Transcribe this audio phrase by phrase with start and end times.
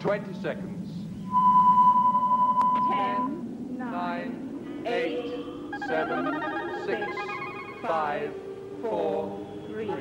[0.00, 0.90] Twenty seconds.
[2.90, 5.44] Ten, Nine, eight,
[5.86, 6.42] seven,
[6.84, 7.06] six,
[7.82, 8.32] five,
[8.82, 9.92] four, three.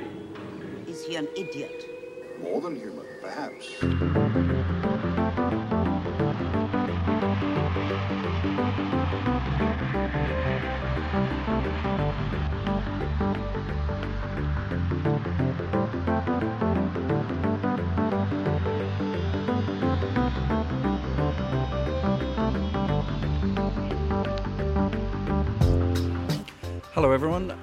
[0.87, 1.85] Is he an idiot?
[2.41, 4.28] More than human, perhaps.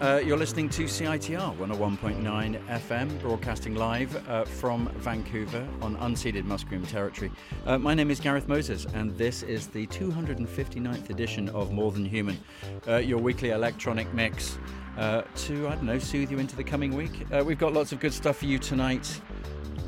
[0.07, 6.89] Uh, you're listening to CITR 101.9 FM, broadcasting live uh, from Vancouver on unceded Musqueam
[6.89, 7.29] territory.
[7.67, 12.05] Uh, my name is Gareth Moses, and this is the 259th edition of More Than
[12.05, 12.39] Human,
[12.87, 14.61] uh, your weekly electronic mix
[14.97, 17.27] uh, to, I don't know, soothe you into the coming week.
[17.33, 19.09] Uh, we've got lots of good stuff for you tonight.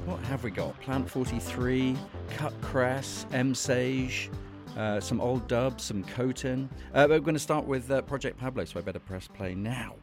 [0.05, 0.81] What have we got?
[0.81, 1.97] Plant 43,
[2.31, 4.31] Curt Cress, M Sage.
[4.77, 6.69] Uh, some old dubs, some Coton.
[6.95, 9.55] Uh, but we're going to start with uh, Project Pablo, so I better press play
[9.55, 9.95] now.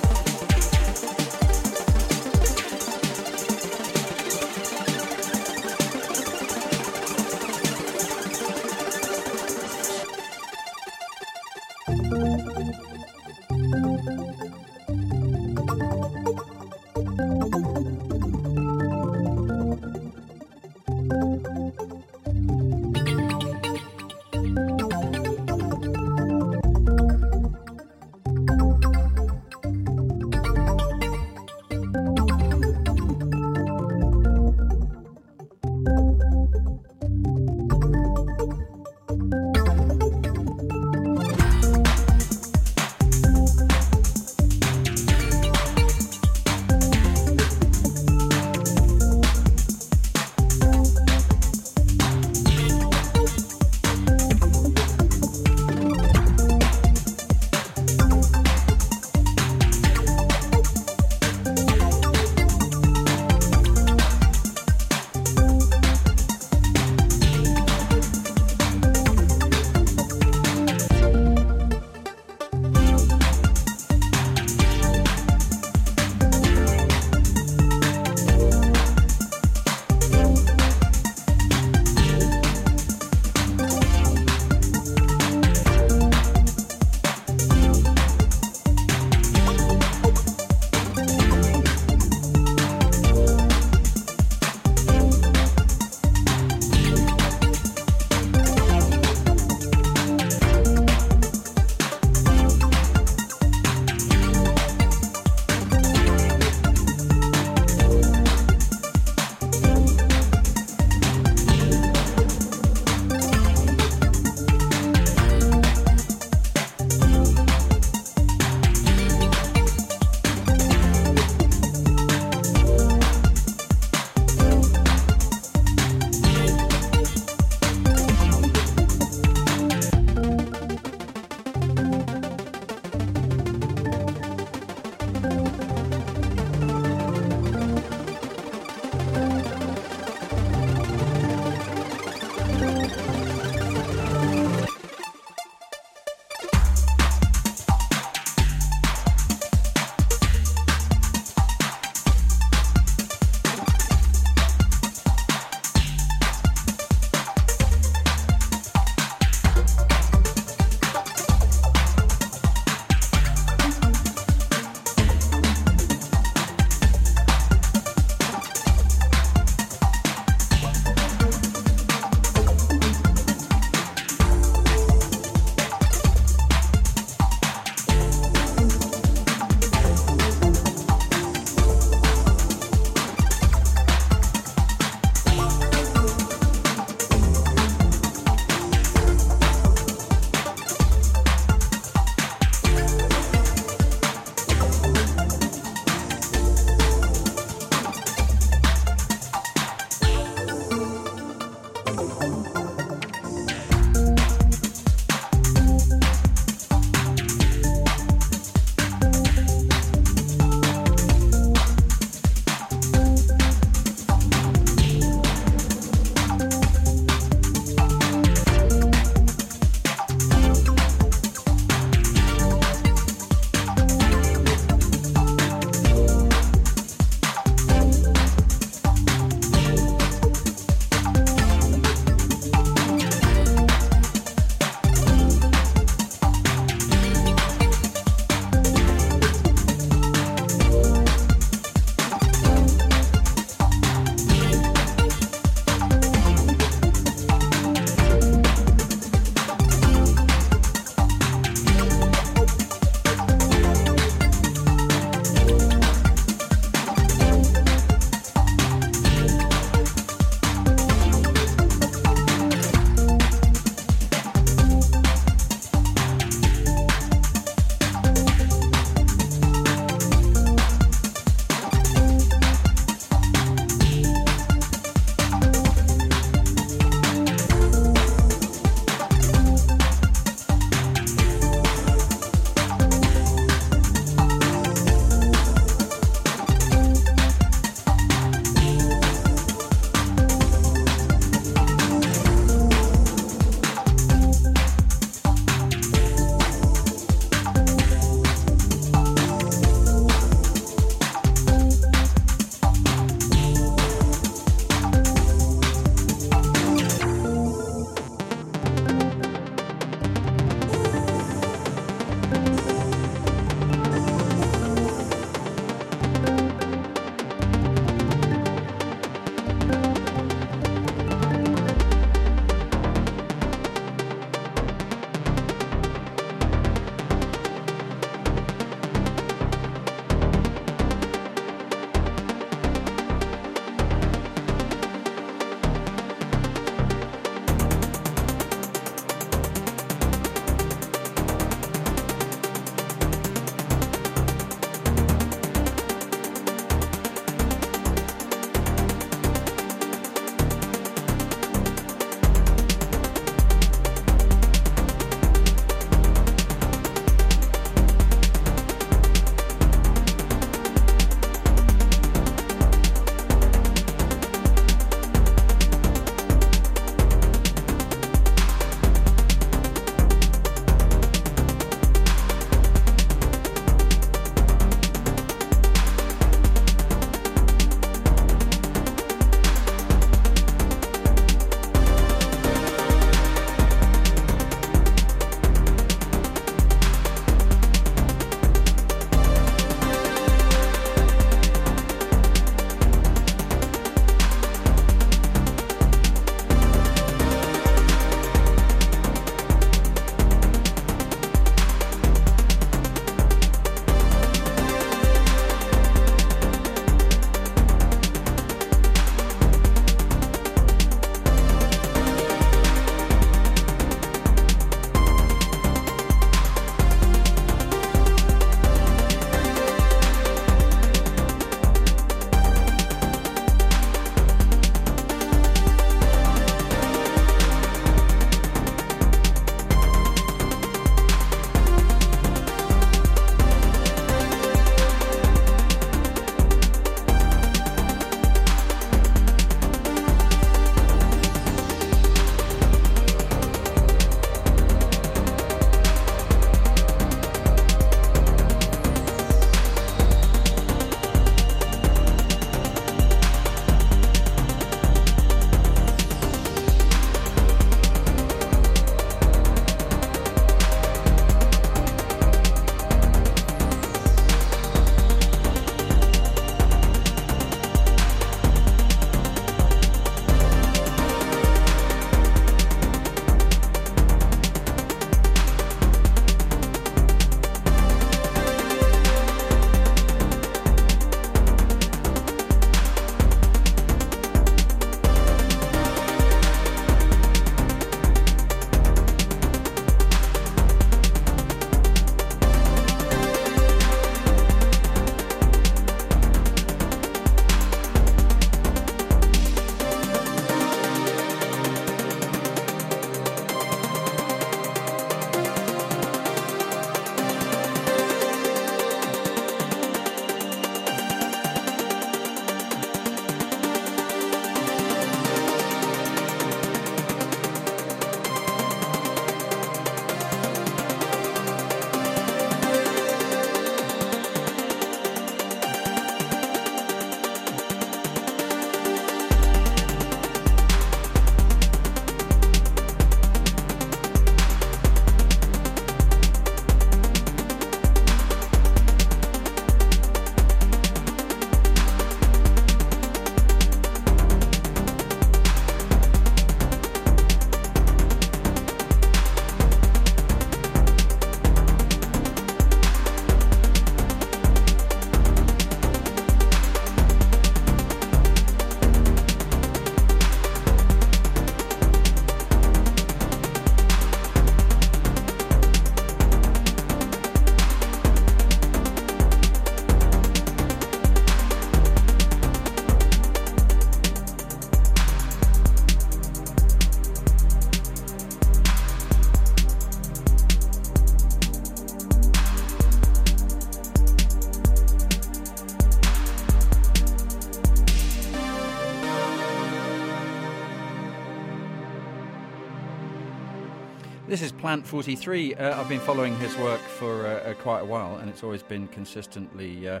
[594.28, 595.54] This is Plant 43.
[595.54, 598.62] Uh, I've been following his work for uh, uh, quite a while, and it's always
[598.62, 600.00] been consistently uh,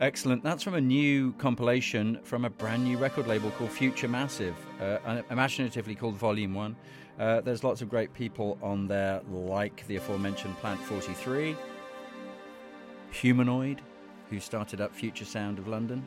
[0.00, 0.42] excellent.
[0.42, 5.22] That's from a new compilation from a brand new record label called Future Massive, uh,
[5.30, 6.76] imaginatively called Volume 1.
[7.20, 11.54] Uh, there's lots of great people on there, like the aforementioned Plant 43,
[13.12, 13.80] Humanoid,
[14.28, 16.04] who started up Future Sound of London,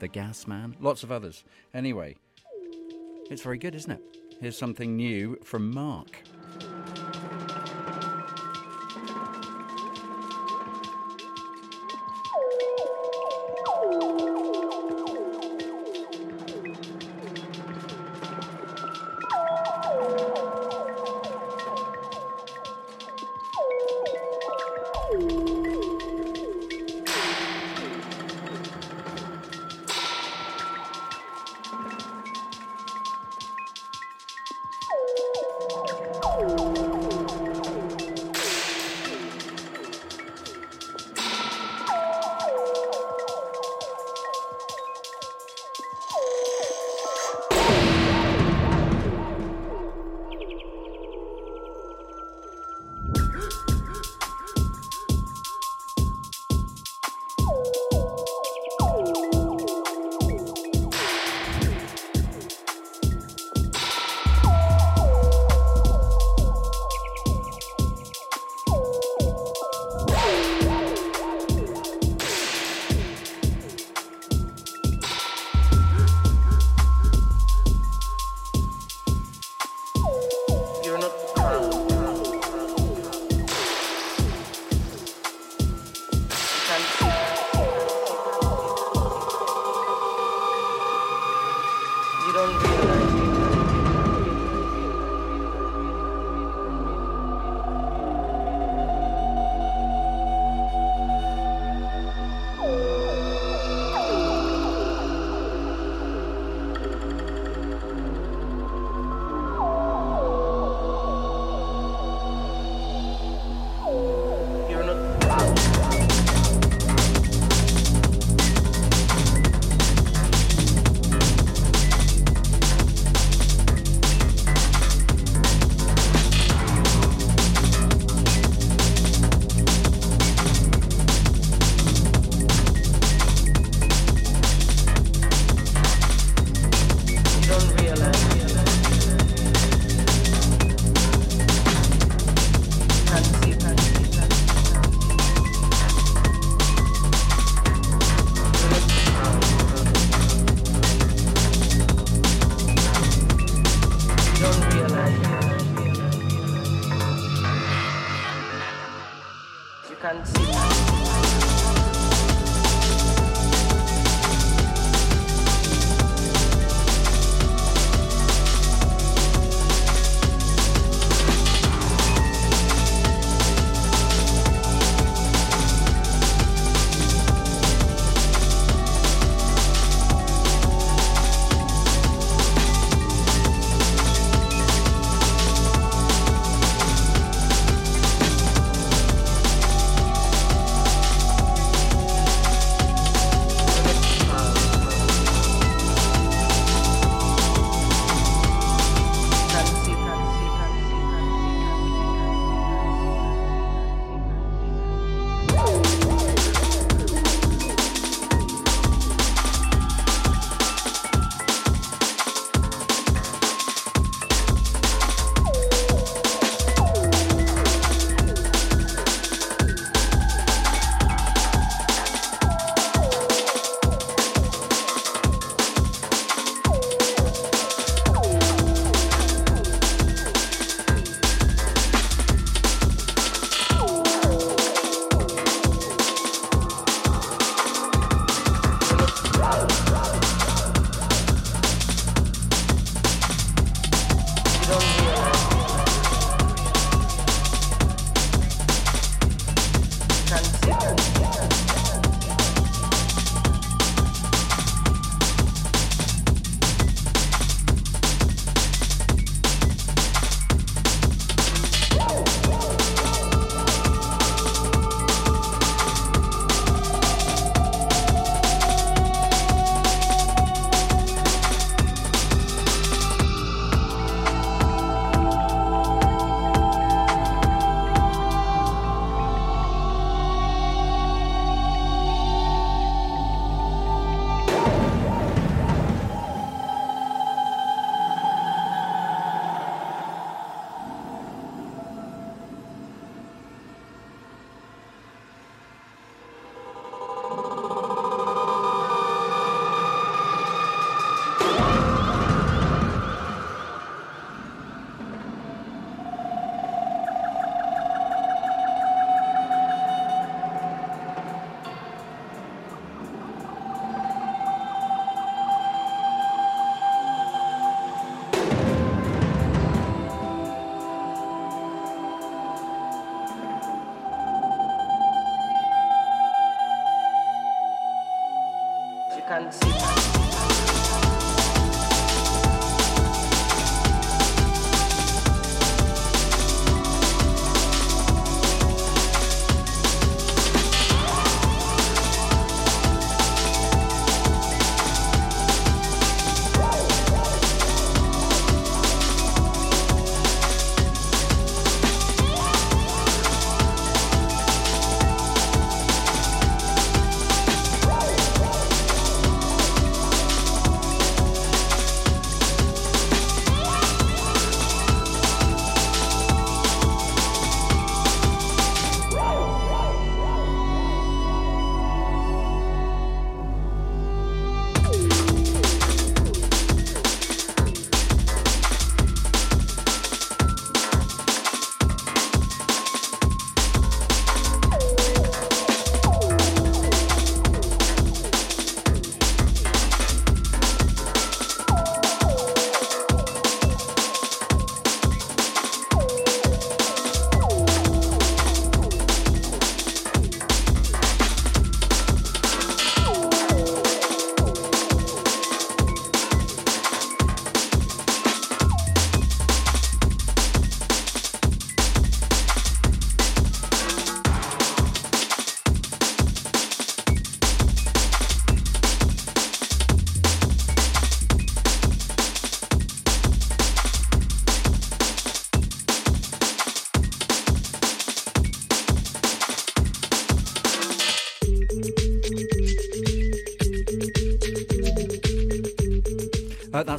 [0.00, 1.44] The Gas Man, lots of others.
[1.72, 2.16] Anyway,
[3.30, 4.23] it's very good, isn't it?
[4.40, 6.22] Here's something new from Mark.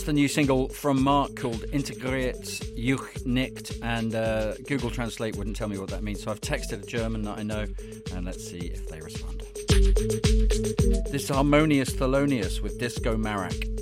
[0.06, 2.46] The new single from Mark called Integriert
[2.78, 6.84] Juch nicht, and uh, Google Translate wouldn't tell me what that means, so I've texted
[6.84, 7.65] a German that I know,
[8.13, 9.41] and let's see if they respond.
[11.12, 13.74] This is Harmonious Thelonious with Disco Marak.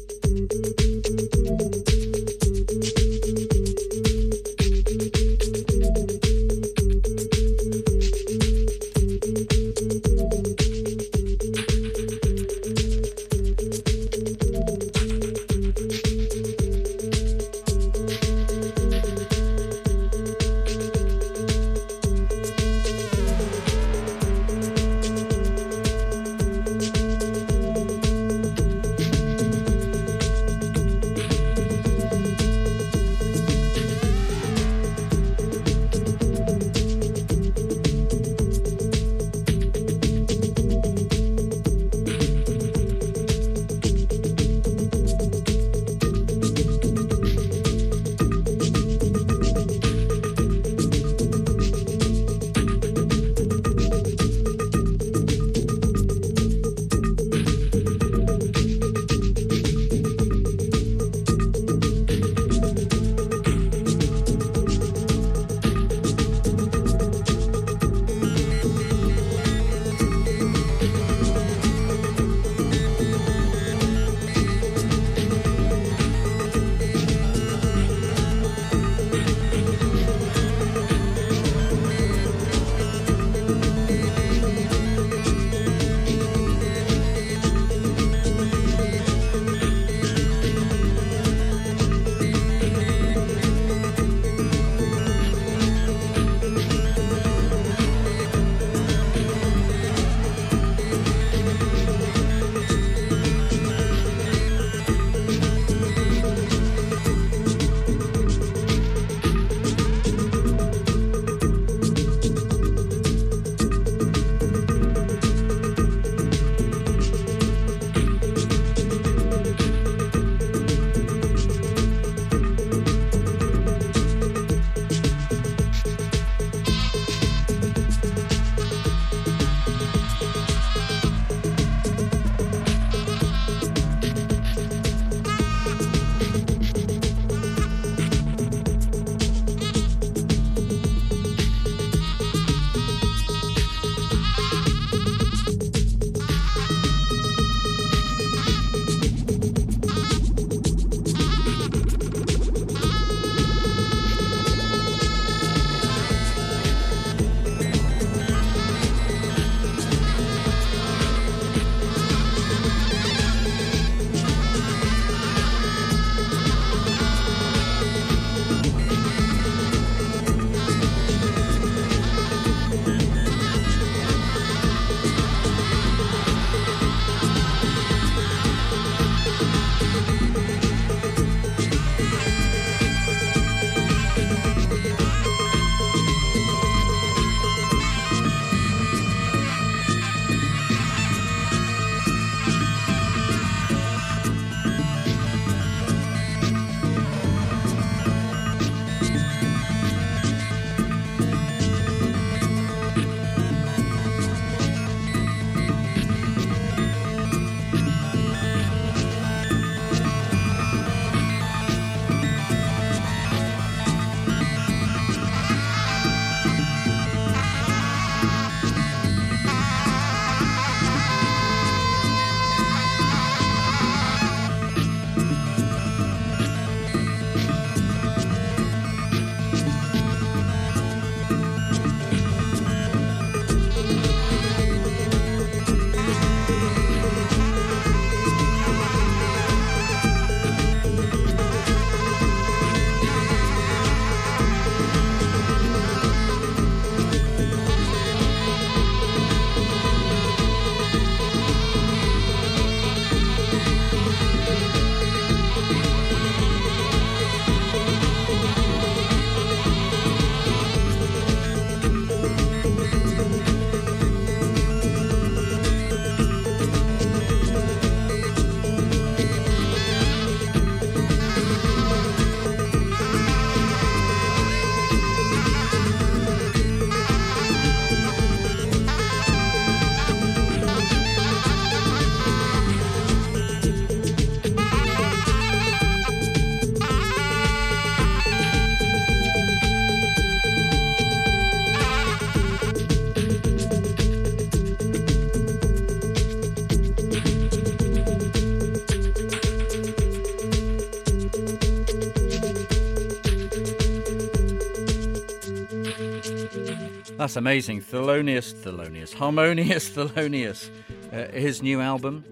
[307.33, 307.81] That's amazing.
[307.81, 310.69] Thelonious, Thelonious, Harmonious Thelonious.
[311.11, 312.23] Uh, his new album,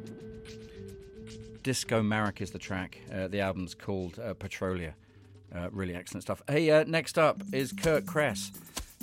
[1.63, 2.99] Disco Marek is the track.
[3.11, 4.93] Uh, the album's called uh, Petrolia.
[5.55, 6.43] Uh, really excellent stuff.
[6.47, 8.51] Hey, uh, next up is Curt Cress,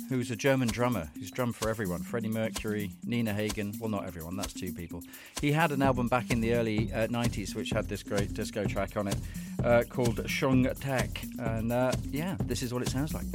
[0.07, 3.73] who's a German drummer who's drummed for everyone Freddie Mercury, Nina Hagen.
[3.77, 5.03] Well, not everyone, that's two people.
[5.41, 8.95] He had an album back in the early 90s which had this great disco track
[8.95, 11.25] on it called Shung Tech.
[11.39, 11.71] And
[12.09, 13.25] yeah, this is what it sounds like.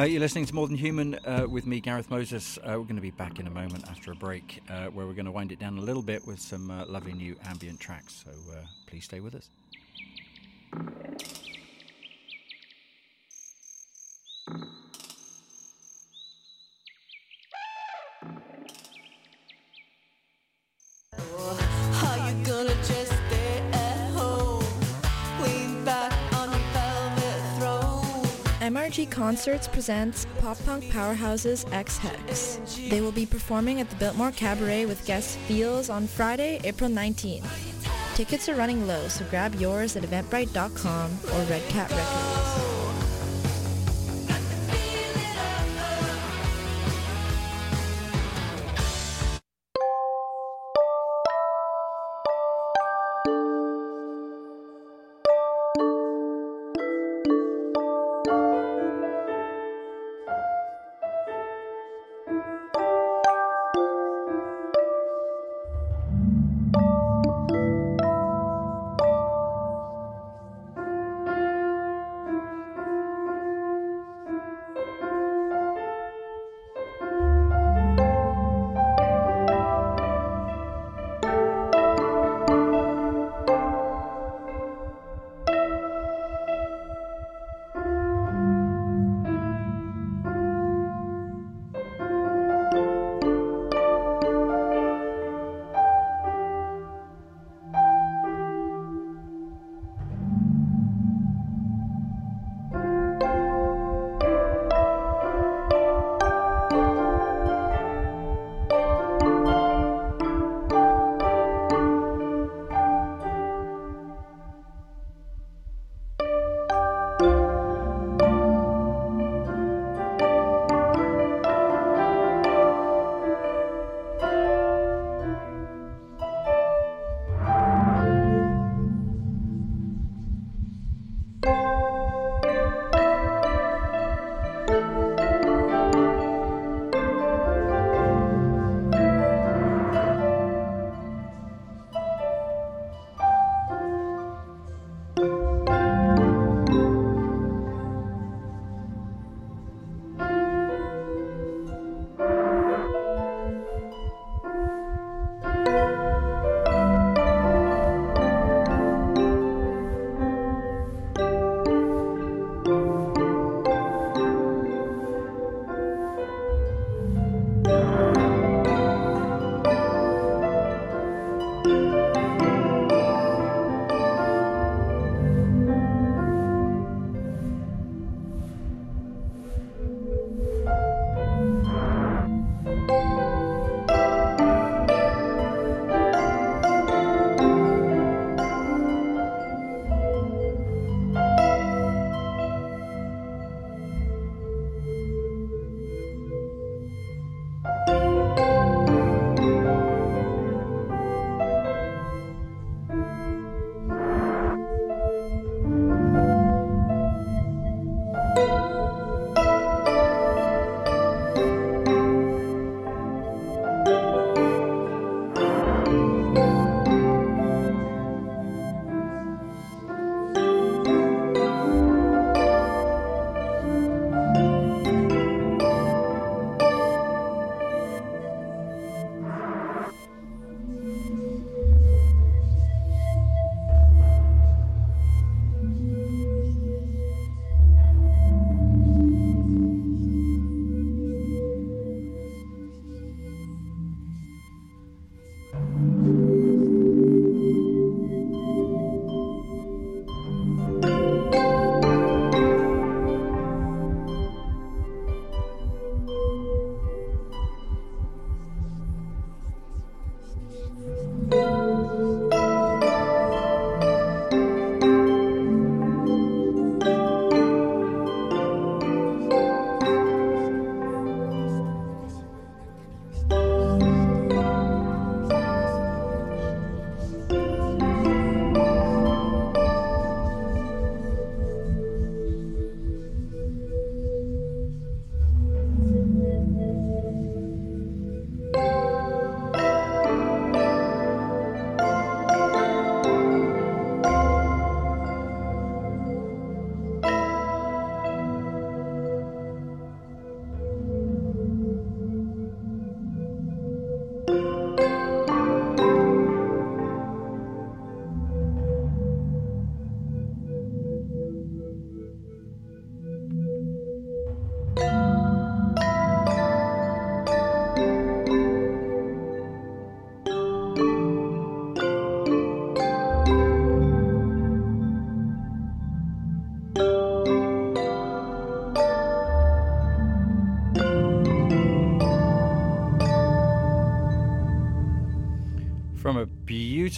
[0.00, 2.56] Uh, you're listening to More Than Human uh, with me, Gareth Moses.
[2.56, 5.12] Uh, we're going to be back in a moment after a break uh, where we're
[5.12, 8.24] going to wind it down a little bit with some uh, lovely new ambient tracks.
[8.24, 9.50] So uh, please stay with us.
[28.90, 32.60] MRG Concerts presents pop punk powerhouses Ex Hex.
[32.88, 37.46] They will be performing at the Biltmore Cabaret with guest Feels on Friday, April 19th.
[38.16, 42.79] Tickets are running low, so grab yours at eventbrite.com or Red Cat Records.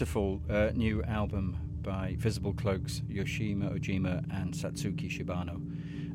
[0.02, 5.60] Beautiful uh, new album by Visible Cloaks, Yoshio Ojima, and Satsuki Shibano,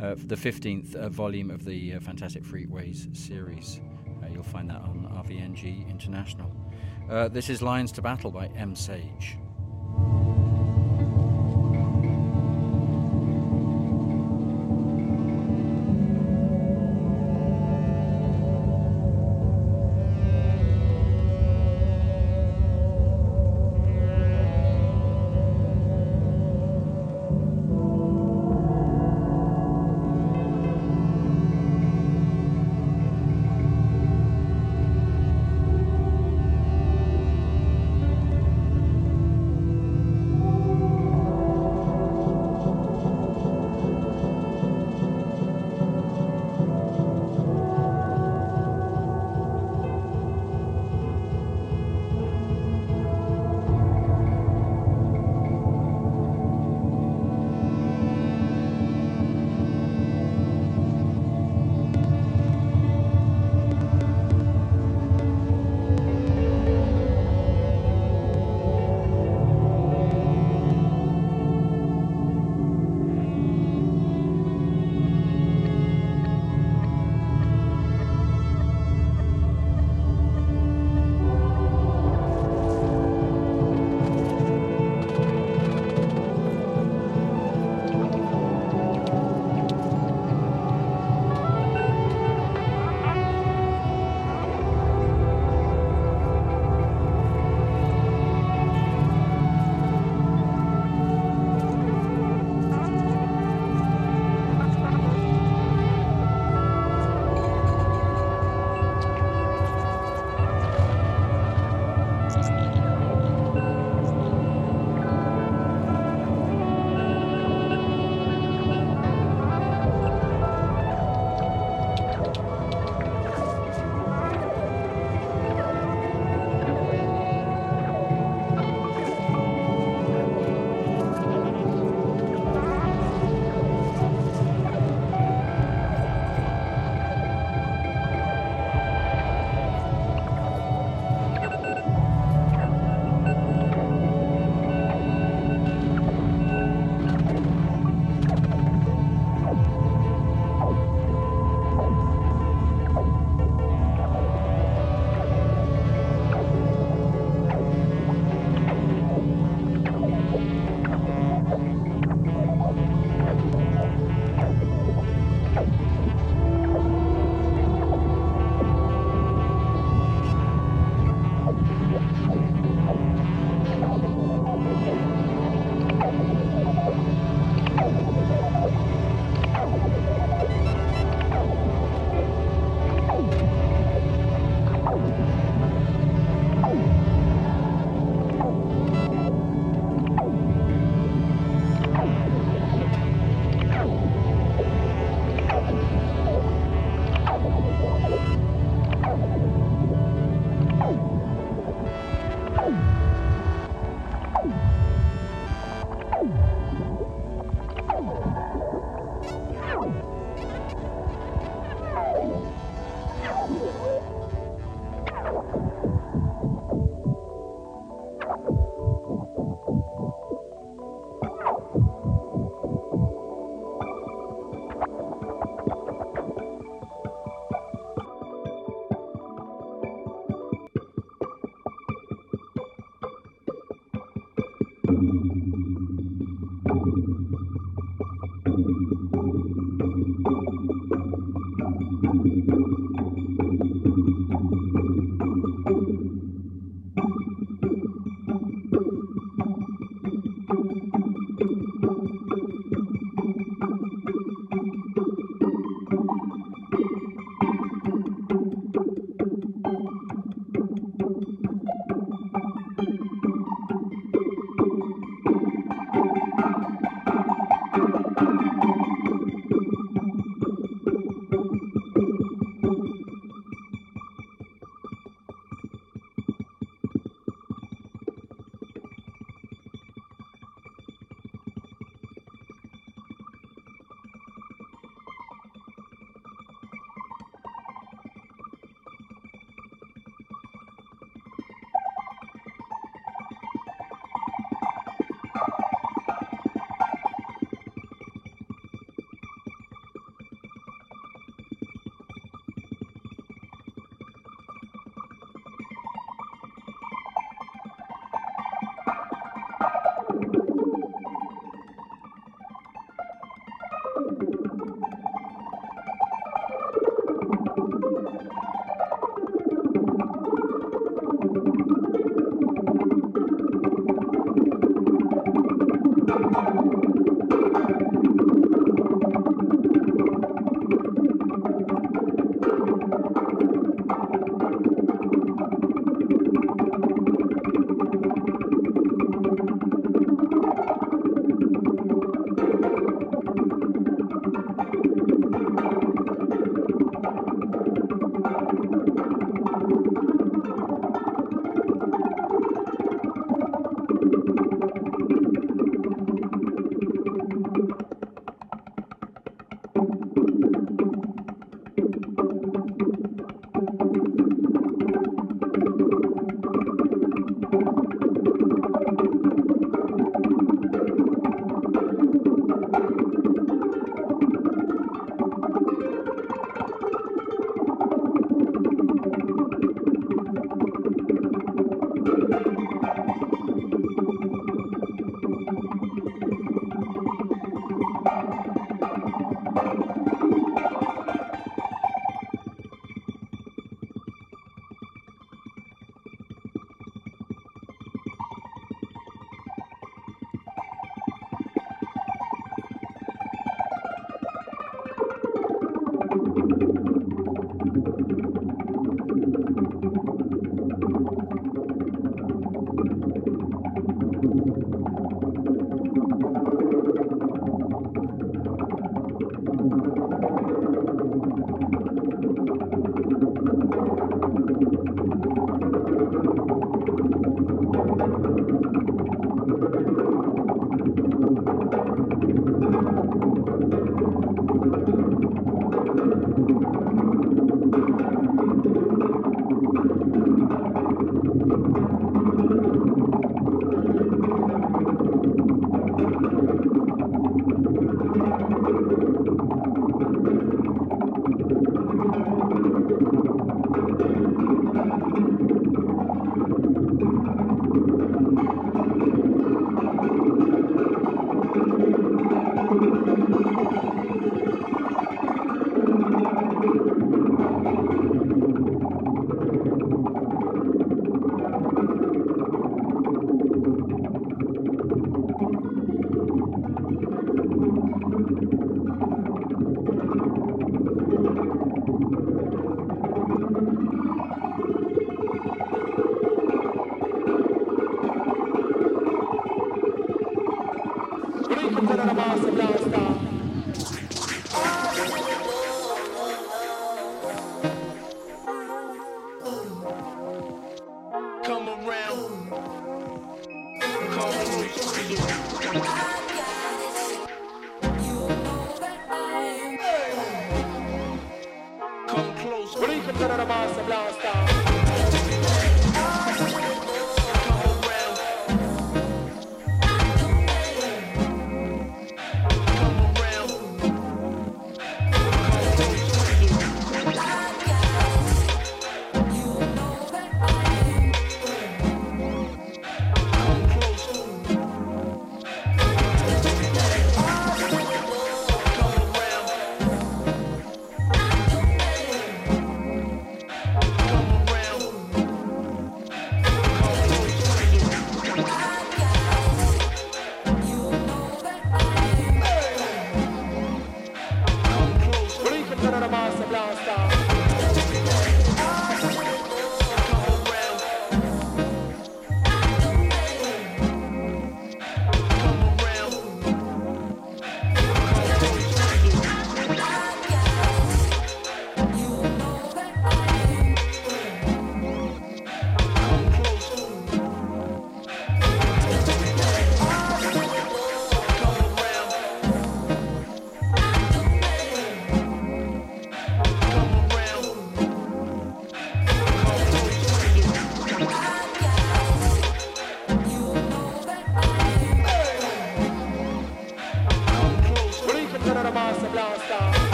[0.00, 3.80] uh, the 15th uh, volume of the uh, Fantastic FRKWYS series.
[4.22, 6.54] Uh, you'll find that on RVNG International.
[7.10, 8.76] Uh, this is Lions to Battle by M.
[8.76, 9.36] Sage.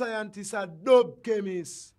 [0.00, 1.92] Scientists are dope chemists.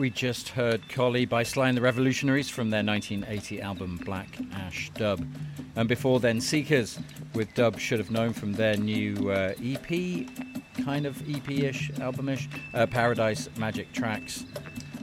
[0.00, 4.90] We just heard Collie by Sly and the Revolutionaries from their 1980 album Black Ash
[4.94, 5.22] Dub.
[5.76, 6.98] And before then, Seekers
[7.34, 10.26] with Dub Should Have Known from their new uh, EP,
[10.82, 14.46] kind of EP ish, album ish, uh, Paradise Magic Tracks.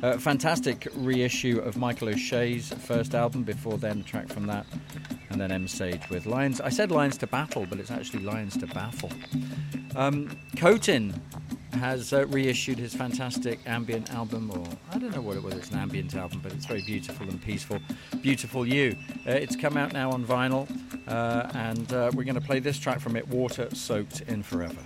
[0.01, 4.65] Uh, fantastic reissue of Michael O'Shea's first album, before then, a track from that.
[5.29, 6.59] And then M Sage with Lions.
[6.59, 9.11] I said Lions to Battle, but it's actually Lions to Baffle.
[9.95, 11.13] Um, Cotin
[11.77, 15.71] has uh, reissued his fantastic ambient album, or I don't know what it was, it's
[15.71, 17.79] an ambient album, but it's very beautiful and peaceful.
[18.21, 18.97] Beautiful You.
[19.25, 20.67] Uh, it's come out now on vinyl,
[21.07, 24.81] uh, and uh, we're going to play this track from it Water Soaked in Forever.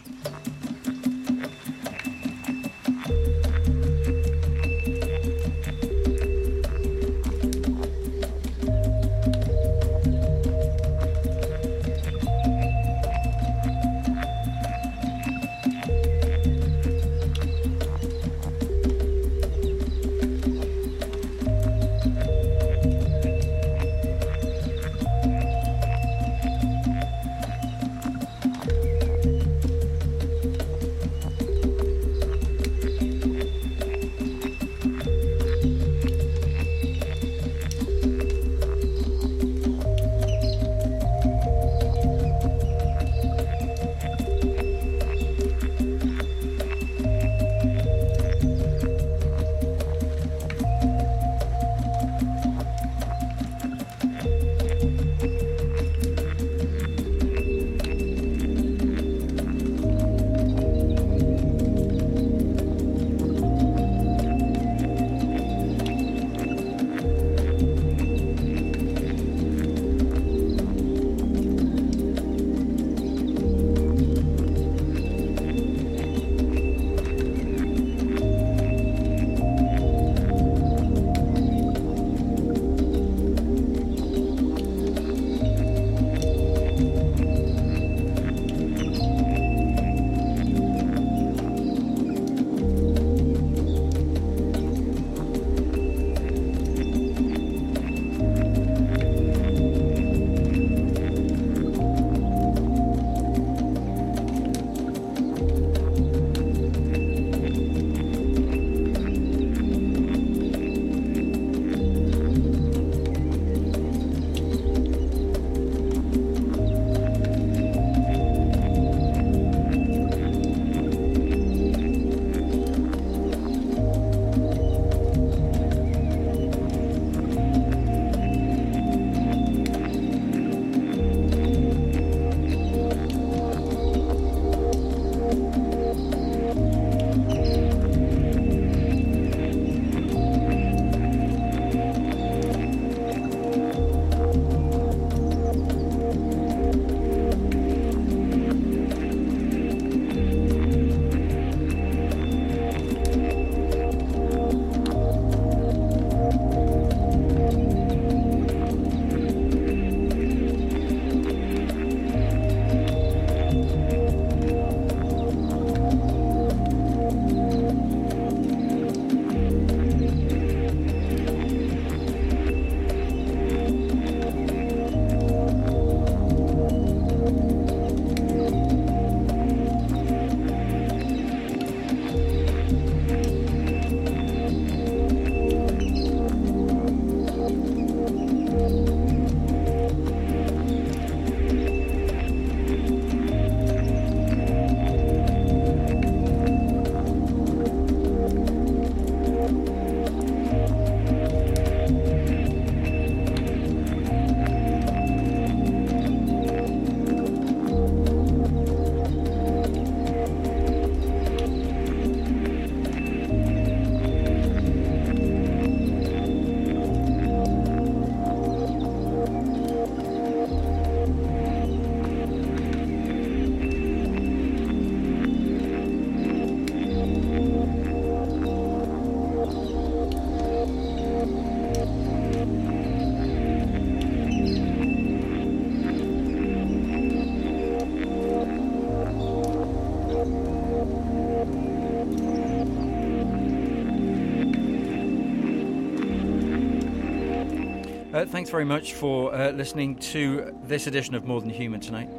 [248.13, 252.09] Uh, thanks very much for uh, listening to this edition of More Than Human tonight.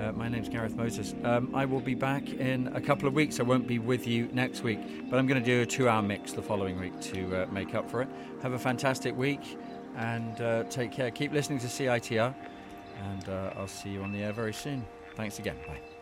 [0.00, 1.14] Uh, my name's Gareth Moses.
[1.24, 3.38] Um, I will be back in a couple of weeks.
[3.38, 4.78] I won't be with you next week,
[5.10, 7.74] but I'm going to do a two hour mix the following week to uh, make
[7.74, 8.08] up for it.
[8.40, 9.58] Have a fantastic week
[9.96, 11.10] and uh, take care.
[11.10, 12.34] Keep listening to CITR,
[13.04, 14.86] and uh, I'll see you on the air very soon.
[15.16, 15.56] Thanks again.
[15.66, 15.95] Bye.